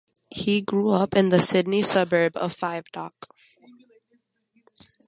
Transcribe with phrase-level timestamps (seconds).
[0.31, 3.13] He grew up in the Sydney suburb of Five Dock.